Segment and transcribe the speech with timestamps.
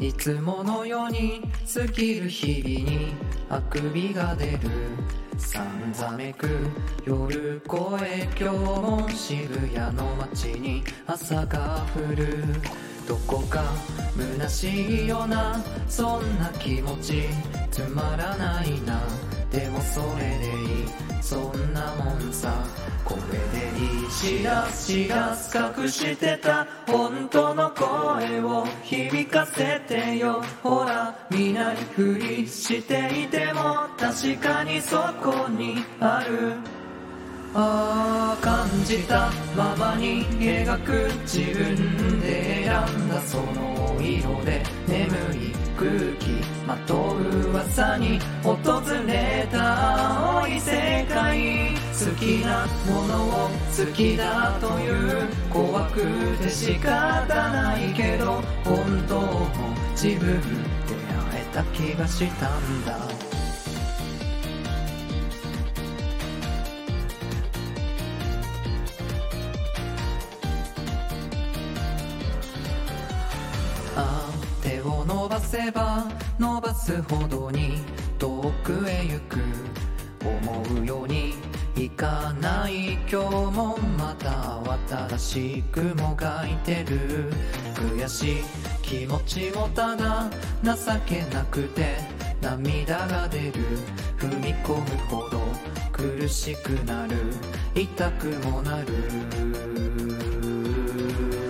[0.00, 1.42] いつものように
[1.74, 3.12] 過ぎる日々に
[3.48, 4.58] あくびが出る。
[5.36, 6.48] さんざめく
[7.04, 12.44] 夜越え今日も渋谷の街に朝が降る。
[13.08, 13.64] どこか
[14.38, 17.24] 虚しいよなそんな気持ち。
[17.70, 19.00] つまらないな。
[19.50, 20.97] でもそれでいい。
[24.22, 26.66] でいいしらしらす隠してた。
[26.86, 30.42] 本当の声を響かせてよ。
[30.62, 36.54] ほら見ないふりしていても確かにそこにある。
[37.54, 46.38] ああ感じたままに描く自分で選んだその色で眠い空気。
[46.66, 48.54] まとう噂に訪
[49.06, 51.77] れた青い世界。
[51.98, 56.00] 好きなものを好きだという怖く
[56.40, 59.48] て仕方ないけど本当も
[60.00, 60.94] 自分で
[61.32, 62.96] 会えた気がしたんだ
[74.62, 76.06] 手を伸ばせば
[76.38, 77.78] 伸ばすほどに
[78.20, 79.40] 遠くへ行く
[80.24, 81.47] 思うように
[81.78, 83.16] いかない今日
[83.56, 84.58] もまた
[85.16, 87.32] 新しい雲がいてる。
[87.72, 88.42] 悔しい
[88.82, 90.28] 気持ちもただ
[90.64, 90.74] 情
[91.06, 91.98] けなくて
[92.40, 93.52] 涙が出る。
[94.18, 95.40] 踏み込むほど
[95.92, 97.14] 苦しくなる。
[97.76, 98.86] 痛くもなる。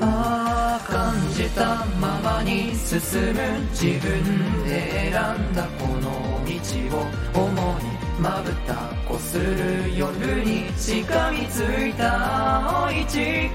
[0.00, 2.98] ああ感じたままに進
[3.32, 6.10] む自分で選んだこの
[6.44, 7.45] 道を
[9.96, 13.54] 夜にしがみついた青い誓い好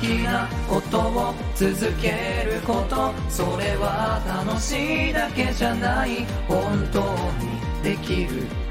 [0.00, 7.00] きなことを続けることそれは楽しいだけじゃない本当
[7.42, 8.63] にできる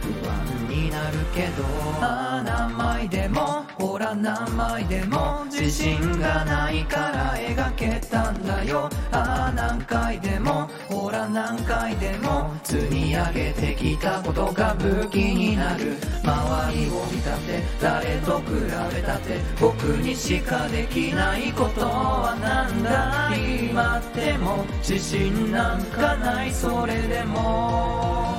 [0.93, 1.63] なるけど。
[1.99, 8.89] ああ何枚でもほら何枚でも自信がないから描けたんだよ。
[9.11, 15.97] ああ何回でもほら何回でも積み上げてきたことが武器になる。
[16.23, 18.45] 周りを見たって誰と比
[18.95, 23.31] べたって僕にしかできないことはなんだ。
[23.35, 26.51] 今でも自信なんかない。
[26.51, 28.32] それでも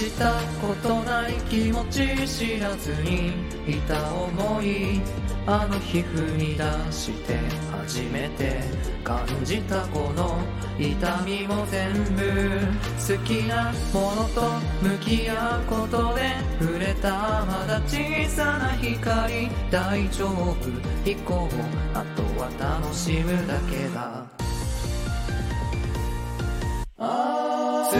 [0.00, 0.32] 感じた
[0.66, 3.32] ことない気持ち知らずに
[3.68, 4.98] いた思い
[5.46, 7.38] あの日踏み出して
[7.70, 8.62] 初めて
[9.04, 10.38] 感じたこの
[10.78, 12.60] 痛みも全部
[12.96, 14.40] 好きなものと
[14.80, 20.56] 向き合うことで触れたまだ小さな光大丈夫
[21.04, 21.54] 行こう
[21.94, 24.24] あとは楽しむだけだ。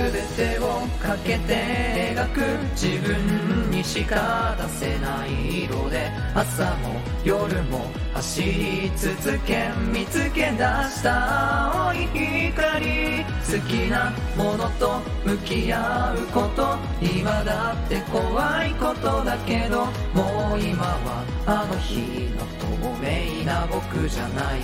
[0.00, 2.40] 全てをかけて描く。
[2.72, 6.10] 自分にしか出せない色で。
[6.34, 13.24] 朝も夜も走り続け見つけ出した青い光。
[13.44, 16.78] 好きなものと向き合うこと。
[17.02, 19.84] 今だって怖いことだけど。
[20.14, 22.66] もう今はあの日の透
[23.02, 24.60] 明な僕じゃない。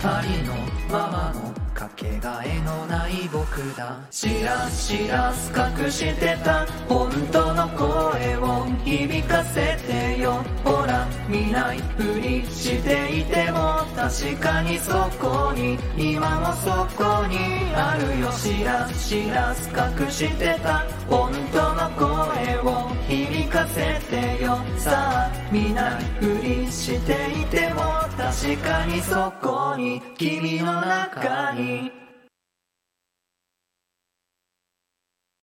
[0.00, 0.54] ありの
[0.88, 1.47] ままの
[1.98, 3.98] けがえのない僕だ。
[4.10, 6.64] しらしらす隠してた。
[6.88, 10.44] 本当の声を響かせてよ。
[10.64, 13.84] ほら見ないふりしていても。
[13.96, 15.76] 確かにそこに。
[15.96, 17.36] 今もそこに
[17.74, 18.30] あるよ。
[18.30, 20.86] しらしらす隠してた。
[21.10, 22.07] 本当の声
[23.58, 24.58] 響かせてよ。
[24.76, 27.80] さあ見ないふりしていても
[28.16, 32.07] 確かにそこに君の中に。